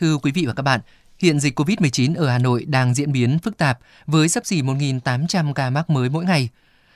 [0.00, 0.80] Thưa quý vị và các bạn,
[1.18, 5.52] hiện dịch COVID-19 ở Hà Nội đang diễn biến phức tạp với sắp xỉ 1.800
[5.52, 6.48] ca mắc mới mỗi ngày.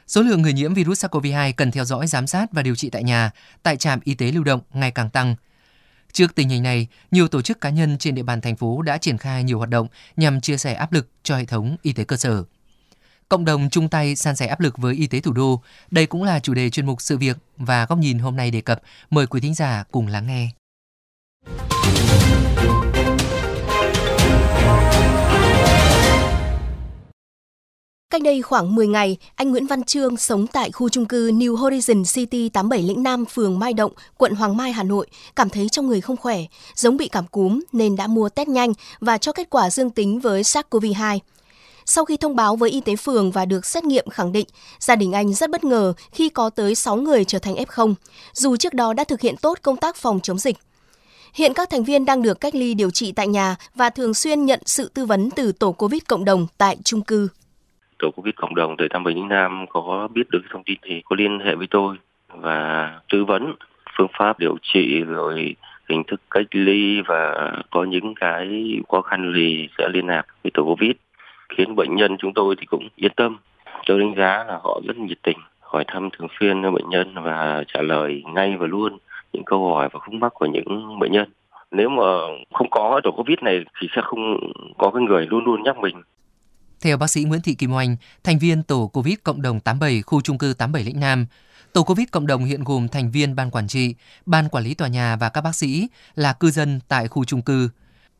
[0.06, 3.02] Số lượng người nhiễm virus SARS-CoV-2 cần theo dõi giám sát và điều trị tại
[3.02, 3.30] nhà,
[3.62, 5.34] tại trạm y tế lưu động ngày càng tăng.
[6.12, 8.98] Trước tình hình này, nhiều tổ chức cá nhân trên địa bàn thành phố đã
[8.98, 12.04] triển khai nhiều hoạt động nhằm chia sẻ áp lực cho hệ thống y tế
[12.04, 12.44] cơ sở.
[13.28, 16.22] Cộng đồng chung tay san sẻ áp lực với y tế thủ đô, đây cũng
[16.22, 18.82] là chủ đề chuyên mục sự việc và góc nhìn hôm nay đề cập.
[19.10, 20.48] Mời quý thính giả cùng lắng nghe.
[28.12, 31.56] Cách đây khoảng 10 ngày, anh Nguyễn Văn Trương sống tại khu trung cư New
[31.56, 35.68] Horizon City 87 Lĩnh Nam, phường Mai Động, quận Hoàng Mai, Hà Nội, cảm thấy
[35.68, 36.38] trong người không khỏe,
[36.74, 40.20] giống bị cảm cúm nên đã mua test nhanh và cho kết quả dương tính
[40.20, 41.18] với SARS-CoV-2.
[41.86, 44.46] Sau khi thông báo với y tế phường và được xét nghiệm khẳng định,
[44.80, 47.94] gia đình anh rất bất ngờ khi có tới 6 người trở thành F0,
[48.32, 50.56] dù trước đó đã thực hiện tốt công tác phòng chống dịch.
[51.34, 54.44] Hiện các thành viên đang được cách ly điều trị tại nhà và thường xuyên
[54.44, 57.28] nhận sự tư vấn từ tổ COVID cộng đồng tại trung cư
[58.02, 61.02] tổ covid cộng đồng từ tam bình Ninh nam có biết được thông tin thì
[61.04, 61.96] có liên hệ với tôi
[62.28, 63.54] và tư vấn
[63.98, 65.56] phương pháp điều trị rồi
[65.88, 70.50] hình thức cách ly và có những cái khó khăn gì sẽ liên lạc với
[70.54, 70.90] tổ covid.
[71.48, 73.36] Khiến bệnh nhân chúng tôi thì cũng yên tâm.
[73.86, 77.64] Tôi đánh giá là họ rất nhiệt tình, hỏi thăm thường xuyên bệnh nhân và
[77.68, 78.98] trả lời ngay và luôn
[79.32, 81.28] những câu hỏi và khúc mắc của những bệnh nhân.
[81.70, 82.02] Nếu mà
[82.52, 84.38] không có tổ covid này thì sẽ không
[84.78, 86.02] có cái người luôn luôn nhắc mình
[86.82, 90.20] theo bác sĩ Nguyễn Thị Kim Oanh, thành viên tổ COVID cộng đồng 87 khu
[90.20, 91.26] trung cư 87 Lĩnh Nam,
[91.72, 93.94] tổ COVID cộng đồng hiện gồm thành viên ban quản trị,
[94.26, 97.42] ban quản lý tòa nhà và các bác sĩ là cư dân tại khu trung
[97.42, 97.70] cư.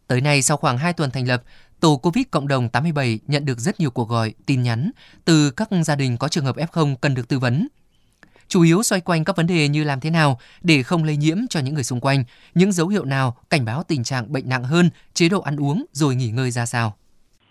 [0.07, 1.43] Tới nay, sau khoảng 2 tuần thành lập,
[1.81, 4.91] tổ COVID cộng đồng 87 nhận được rất nhiều cuộc gọi, tin nhắn
[5.25, 7.69] từ các gia đình có trường hợp F0 cần được tư vấn.
[8.49, 11.39] Chủ yếu xoay quanh các vấn đề như làm thế nào để không lây nhiễm
[11.51, 14.65] cho những người xung quanh, những dấu hiệu nào cảnh báo tình trạng bệnh nặng
[14.65, 16.97] hơn, chế độ ăn uống rồi nghỉ ngơi ra sao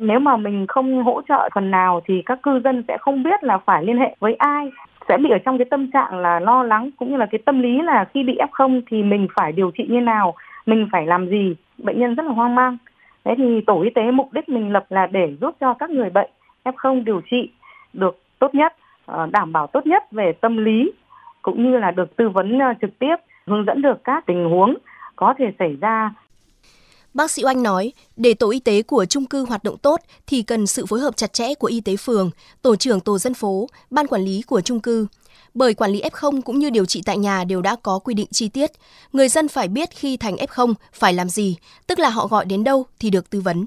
[0.02, 3.44] nếu mà mình không hỗ trợ phần nào thì các cư dân sẽ không biết
[3.44, 4.72] là phải liên hệ với ai
[5.10, 7.62] sẽ bị ở trong cái tâm trạng là lo lắng cũng như là cái tâm
[7.62, 10.34] lý là khi bị F0 thì mình phải điều trị như nào,
[10.66, 12.78] mình phải làm gì, bệnh nhân rất là hoang mang.
[13.26, 16.10] Thế thì tổ y tế mục đích mình lập là để giúp cho các người
[16.10, 16.30] bệnh
[16.66, 17.50] F0 điều trị
[17.94, 18.76] được tốt nhất,
[19.06, 20.92] ờ, đảm bảo tốt nhất về tâm lý
[21.42, 23.16] cũng như là được tư vấn ờ, trực tiếp,
[23.48, 24.76] hướng dẫn được các tình huống
[25.16, 26.12] có thể xảy ra
[27.14, 30.42] Bác sĩ Oanh nói, để tổ y tế của trung cư hoạt động tốt thì
[30.42, 33.70] cần sự phối hợp chặt chẽ của y tế phường, tổ trưởng tổ dân phố,
[33.90, 35.08] ban quản lý của trung cư.
[35.54, 38.28] Bởi quản lý F0 cũng như điều trị tại nhà đều đã có quy định
[38.32, 38.72] chi tiết,
[39.14, 41.56] người dân phải biết khi thành F0 phải làm gì,
[41.88, 43.66] tức là họ gọi đến đâu thì được tư vấn.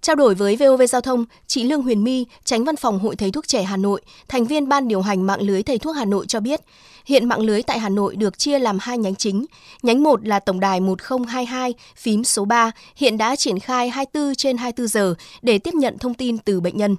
[0.00, 3.30] Trao đổi với VOV Giao thông, chị Lương Huyền My, tránh văn phòng Hội Thầy
[3.30, 6.26] thuốc trẻ Hà Nội, thành viên ban điều hành mạng lưới thầy thuốc Hà Nội
[6.26, 6.60] cho biết,
[7.04, 9.46] hiện mạng lưới tại Hà Nội được chia làm hai nhánh chính.
[9.82, 14.56] Nhánh 1 là tổng đài 1022, phím số 3, hiện đã triển khai 24 trên
[14.56, 16.96] 24 giờ để tiếp nhận thông tin từ bệnh nhân.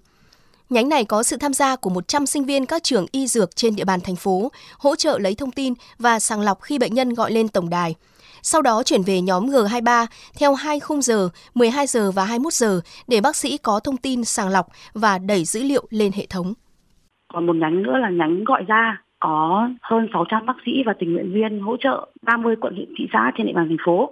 [0.70, 3.76] Nhánh này có sự tham gia của 100 sinh viên các trường y dược trên
[3.76, 7.14] địa bàn thành phố, hỗ trợ lấy thông tin và sàng lọc khi bệnh nhân
[7.14, 7.96] gọi lên tổng đài
[8.42, 10.06] sau đó chuyển về nhóm G23
[10.40, 14.24] theo 2 khung giờ 12 giờ và 21 giờ để bác sĩ có thông tin,
[14.24, 16.54] sàng lọc và đẩy dữ liệu lên hệ thống.
[17.34, 21.14] Còn một nhánh nữa là nhánh gọi ra, có hơn 600 bác sĩ và tình
[21.14, 24.10] nguyện viên hỗ trợ 30 quận huyện, thị xã trên địa bàn thành phố.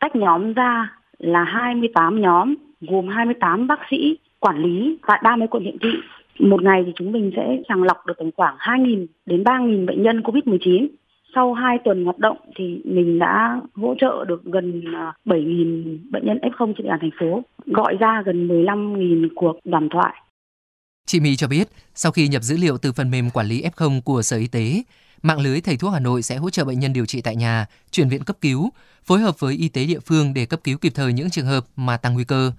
[0.00, 5.62] Tách nhóm ra là 28 nhóm, gồm 28 bác sĩ, quản lý tại 30 quận
[5.62, 5.92] huyện thị.
[6.38, 10.02] Một ngày thì chúng mình sẽ sàng lọc được tầm khoảng 2.000 đến 3.000 bệnh
[10.02, 10.88] nhân COVID-19
[11.34, 16.26] sau 2 tuần hoạt động thì mình đã hỗ trợ được gần à, 7.000 bệnh
[16.26, 20.14] nhân F0 trên địa bàn thành phố, gọi ra gần 15.000 cuộc đàm thoại.
[21.06, 24.00] Chị Mỹ cho biết, sau khi nhập dữ liệu từ phần mềm quản lý F0
[24.04, 24.82] của Sở Y tế,
[25.22, 27.66] mạng lưới thầy thuốc Hà Nội sẽ hỗ trợ bệnh nhân điều trị tại nhà,
[27.90, 28.70] chuyển viện cấp cứu,
[29.04, 31.64] phối hợp với y tế địa phương để cấp cứu kịp thời những trường hợp
[31.76, 32.52] mà tăng nguy cơ.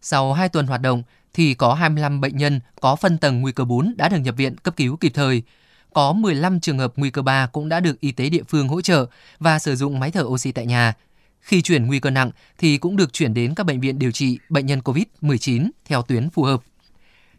[0.00, 1.02] Sau 2 tuần hoạt động
[1.34, 4.56] thì có 25 bệnh nhân có phân tầng nguy cơ 4 đã được nhập viện
[4.56, 5.42] cấp cứu kịp thời,
[5.94, 8.80] có 15 trường hợp nguy cơ 3 cũng đã được y tế địa phương hỗ
[8.80, 9.06] trợ
[9.40, 10.94] và sử dụng máy thở oxy tại nhà.
[11.40, 14.38] Khi chuyển nguy cơ nặng thì cũng được chuyển đến các bệnh viện điều trị
[14.48, 16.60] bệnh nhân COVID-19 theo tuyến phù hợp.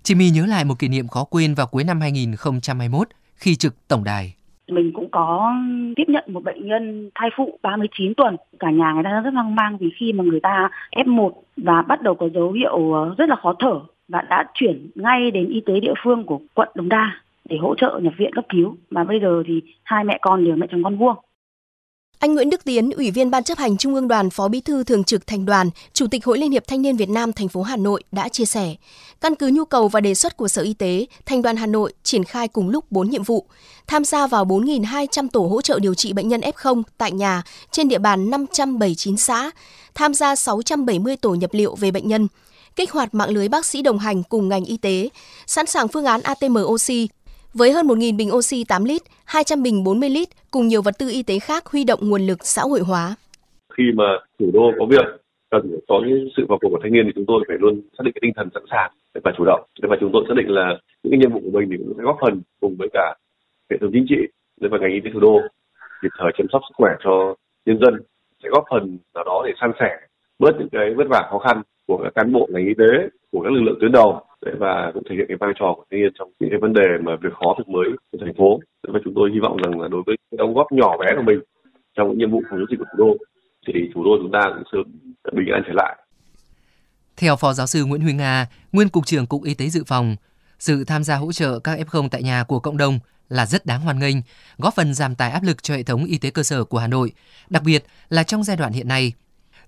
[0.04, 3.88] Chị My nhớ lại một kỷ niệm khó quên vào cuối năm 2021 khi trực
[3.88, 4.34] tổng đài.
[4.68, 5.54] Mình cũng có
[5.96, 8.36] tiếp nhận một bệnh nhân thai phụ 39 tuần.
[8.60, 12.02] Cả nhà người ta rất hoang mang vì khi mà người ta F1 và bắt
[12.02, 15.62] đầu có dấu hiệu ờ, rất là khó thở và đã chuyển ngay đến y
[15.66, 17.12] tế địa phương của quận Đồng Đa
[17.50, 18.78] để hỗ trợ nhập viện cấp cứu.
[18.90, 19.54] Mà bây giờ thì
[19.84, 21.16] hai mẹ con đều mẹ chồng con vuông
[22.20, 24.84] Anh Nguyễn Đức Tiến, Ủy viên Ban chấp hành Trung ương Đoàn, Phó Bí thư
[24.84, 27.62] Thường trực Thành đoàn, Chủ tịch Hội Liên hiệp Thanh niên Việt Nam thành phố
[27.62, 28.76] Hà Nội đã chia sẻ,
[29.22, 31.94] căn cứ nhu cầu và đề xuất của Sở Y tế, Thành đoàn Hà Nội
[32.04, 33.46] triển khai cùng lúc 4 nhiệm vụ,
[33.88, 37.88] tham gia vào 4.200 tổ hỗ trợ điều trị bệnh nhân F0 tại nhà trên
[37.88, 39.52] địa bàn 579 xã,
[39.96, 42.28] tham gia 670 tổ nhập liệu về bệnh nhân,
[42.76, 45.10] kích hoạt mạng lưới bác sĩ đồng hành cùng ngành y tế,
[45.46, 47.08] sẵn sàng phương án ATM oxy
[47.54, 51.10] với hơn 1.000 bình oxy 8 lít, 200 bình 40 lít cùng nhiều vật tư
[51.10, 53.16] y tế khác huy động nguồn lực xã hội hóa.
[53.78, 54.04] Khi mà
[54.40, 55.06] thủ đô có việc
[55.52, 58.04] cần có những sự vào cuộc của thanh niên thì chúng tôi phải luôn xác
[58.04, 59.64] định cái tinh thần sẵn sàng để và chủ động.
[59.82, 62.04] Và chúng tôi xác định là những cái nhiệm vụ của mình thì cũng sẽ
[62.04, 63.16] góp phần cùng với cả
[63.72, 64.22] hệ thống chính trị
[64.62, 65.42] và ngành y tế thủ đô
[66.02, 67.36] kịp thời chăm sóc sức khỏe cho
[67.66, 67.94] nhân dân
[68.44, 69.92] sẽ góp phần nào đó để san sẻ
[70.40, 73.42] bớt những cái vất vả khó khăn của các cán bộ ngành y tế của
[73.42, 74.22] các lực lượng tuyến đầu
[74.60, 76.88] và cũng thể hiện cái vai trò của thanh niên trong những cái vấn đề
[77.06, 78.60] mà việc khó việc mới của thành phố
[78.94, 81.22] và chúng tôi hy vọng rằng là đối với cái đóng góp nhỏ bé của
[81.22, 81.40] mình
[81.96, 83.18] trong những nhiệm vụ phòng chống dịch của thủ đô
[83.68, 84.84] thì thủ đô chúng ta cũng sớm
[85.34, 85.96] bình an trở lại.
[87.18, 90.16] Theo Phó Giáo sư Nguyễn Huy Nga, nguyên Cục trưởng Cục Y tế Dự phòng,
[90.60, 93.00] sự tham gia hỗ trợ các F0 tại nhà của cộng đồng
[93.30, 94.16] là rất đáng hoan nghênh,
[94.58, 96.88] góp phần giảm tải áp lực cho hệ thống y tế cơ sở của Hà
[96.88, 97.12] Nội,
[97.50, 99.14] đặc biệt là trong giai đoạn hiện nay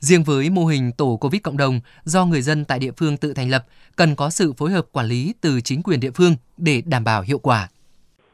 [0.02, 3.34] Riêng với mô hình tổ COVID cộng đồng do người dân tại địa phương tự
[3.34, 3.62] thành lập,
[3.96, 7.22] cần có sự phối hợp quản lý từ chính quyền địa phương để đảm bảo
[7.22, 7.68] hiệu quả.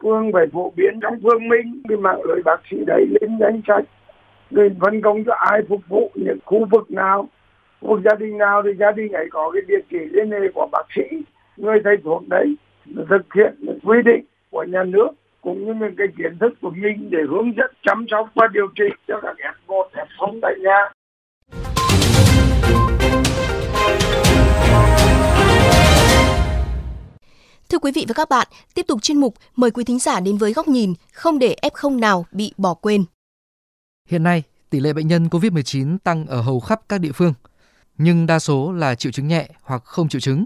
[0.02, 3.62] Phương phải phổ biến trong phương minh cái mạng lưới bác sĩ đấy lên danh
[3.68, 3.84] sách
[4.52, 7.28] rồi phân công cho ai phục vụ những khu vực nào
[7.82, 10.68] khu gia đình nào thì gia đình ấy có cái địa chỉ liên hệ của
[10.72, 11.18] bác sĩ
[11.58, 12.56] người thầy thuốc đấy
[13.10, 15.10] thực hiện quy định của nhà nước
[15.42, 18.68] cũng như những cái kiến thức của mình để hướng dẫn chăm sóc và điều
[18.76, 20.97] trị cho các f một f không tại nhà.
[27.78, 30.38] Thưa quý vị và các bạn, tiếp tục chuyên mục mời quý thính giả đến
[30.38, 33.06] với góc nhìn không để F0 nào bị bỏ quên.
[34.10, 37.34] Hiện nay, tỷ lệ bệnh nhân COVID-19 tăng ở hầu khắp các địa phương,
[37.98, 40.46] nhưng đa số là triệu chứng nhẹ hoặc không triệu chứng.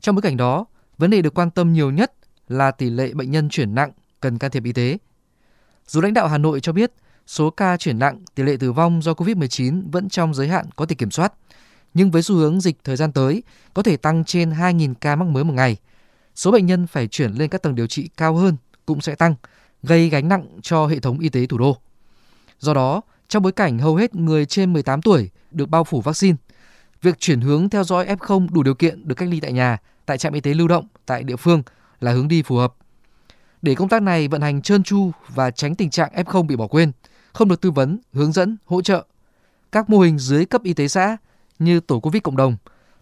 [0.00, 0.64] Trong bối cảnh đó,
[0.98, 2.12] vấn đề được quan tâm nhiều nhất
[2.48, 4.98] là tỷ lệ bệnh nhân chuyển nặng cần can thiệp y tế.
[5.86, 6.92] Dù lãnh đạo Hà Nội cho biết
[7.26, 10.86] số ca chuyển nặng, tỷ lệ tử vong do COVID-19 vẫn trong giới hạn có
[10.86, 11.32] thể kiểm soát,
[11.94, 13.42] nhưng với xu hướng dịch thời gian tới
[13.74, 15.76] có thể tăng trên 2.000 ca mắc mới một ngày–
[16.34, 18.56] số bệnh nhân phải chuyển lên các tầng điều trị cao hơn
[18.86, 19.34] cũng sẽ tăng,
[19.82, 21.76] gây gánh nặng cho hệ thống y tế thủ đô.
[22.58, 26.36] Do đó, trong bối cảnh hầu hết người trên 18 tuổi được bao phủ vaccine,
[27.02, 30.18] việc chuyển hướng theo dõi F0 đủ điều kiện được cách ly tại nhà, tại
[30.18, 31.62] trạm y tế lưu động tại địa phương
[32.00, 32.74] là hướng đi phù hợp.
[33.62, 36.66] Để công tác này vận hành trơn tru và tránh tình trạng F0 bị bỏ
[36.66, 36.92] quên,
[37.32, 39.06] không được tư vấn, hướng dẫn, hỗ trợ,
[39.72, 41.16] các mô hình dưới cấp y tế xã
[41.58, 42.56] như tổ Covid cộng đồng,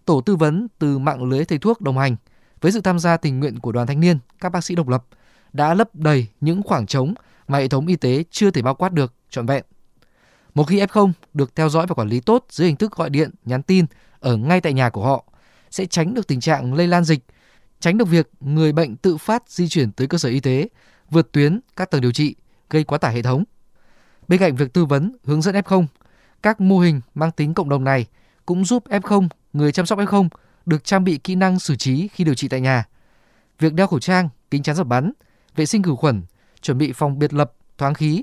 [0.04, 2.16] tổ tư vấn từ mạng lưới thầy thuốc đồng hành–
[2.60, 5.04] với sự tham gia tình nguyện của đoàn thanh niên, các bác sĩ độc lập
[5.52, 7.14] đã lấp đầy những khoảng trống
[7.48, 9.64] mà hệ thống y tế chưa thể bao quát được trọn vẹn.
[10.54, 13.30] Một khi F0 được theo dõi và quản lý tốt dưới hình thức gọi điện,
[13.44, 13.86] nhắn tin
[14.20, 15.24] ở ngay tại nhà của họ,
[15.70, 17.24] sẽ tránh được tình trạng lây lan dịch,
[17.80, 20.68] tránh được việc người bệnh tự phát di chuyển tới cơ sở y tế,
[21.10, 22.34] vượt tuyến các tầng điều trị,
[22.70, 23.44] gây quá tải hệ thống.
[24.28, 25.86] Bên cạnh việc tư vấn, hướng dẫn F0,
[26.42, 28.06] các mô hình mang tính cộng đồng này
[28.46, 30.28] cũng giúp F0, người chăm sóc F0
[30.66, 32.84] được trang bị kỹ năng xử trí khi điều trị tại nhà.
[33.58, 35.12] Việc đeo khẩu trang, kính chắn giọt bắn,
[35.56, 36.22] vệ sinh khử khuẩn,
[36.62, 38.22] chuẩn bị phòng biệt lập, thoáng khí,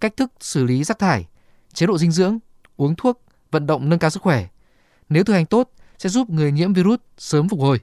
[0.00, 1.28] cách thức xử lý rác thải,
[1.72, 2.38] chế độ dinh dưỡng,
[2.76, 4.46] uống thuốc, vận động nâng cao sức khỏe.
[5.08, 7.80] Nếu thực hành tốt sẽ giúp người nhiễm virus sớm phục hồi.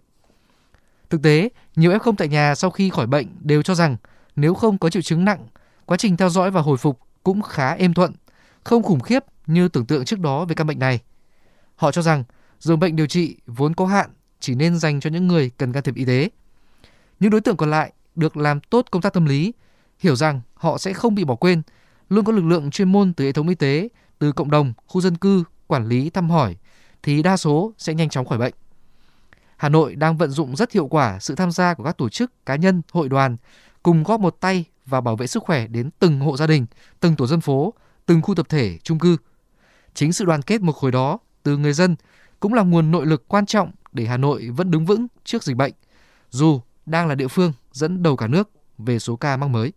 [1.10, 3.98] Thực tế, nhiều F0 tại nhà sau khi khỏi bệnh đều cho rằng
[4.36, 5.48] nếu không có triệu chứng nặng,
[5.86, 8.14] quá trình theo dõi và hồi phục cũng khá êm thuận,
[8.64, 11.00] không khủng khiếp như tưởng tượng trước đó về căn bệnh này.
[11.76, 12.24] Họ cho rằng
[12.60, 15.84] giường bệnh điều trị vốn có hạn chỉ nên dành cho những người cần can
[15.84, 16.30] thiệp y tế.
[17.20, 19.54] Những đối tượng còn lại được làm tốt công tác tâm lý,
[20.00, 21.62] hiểu rằng họ sẽ không bị bỏ quên,
[22.10, 23.90] luôn có lực lượng chuyên môn từ hệ thống y tế,
[24.20, 26.56] từ cộng đồng, khu dân cư, quản lý thăm hỏi
[27.04, 28.54] thì đa số sẽ nhanh chóng khỏi bệnh.
[29.58, 32.46] Hà Nội đang vận dụng rất hiệu quả sự tham gia của các tổ chức,
[32.46, 33.38] cá nhân, hội đoàn
[33.84, 36.66] cùng góp một tay vào bảo vệ sức khỏe đến từng hộ gia đình,
[37.00, 37.74] từng tổ dân phố,
[38.06, 39.18] từng khu tập thể, chung cư.
[39.94, 41.96] Chính sự đoàn kết một khối đó từ người dân
[42.40, 45.56] cũng là nguồn nội lực quan trọng để Hà Nội vẫn đứng vững trước dịch
[45.56, 45.74] bệnh,
[46.30, 49.72] dù đang là địa phương dẫn đầu cả nước về số ca mắc mới.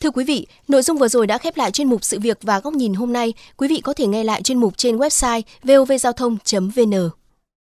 [0.00, 2.60] Thưa quý vị, nội dung vừa rồi đã khép lại chuyên mục sự việc và
[2.60, 3.32] góc nhìn hôm nay.
[3.56, 7.23] Quý vị có thể nghe lại chuyên mục trên website vovgiao thông.vn.